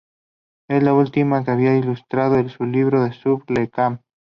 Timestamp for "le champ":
3.51-4.01